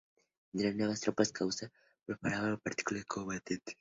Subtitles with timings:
[0.53, 1.69] Mientras, nuevas tropas cosacas se
[2.07, 3.59] preparaban para participar en los combates.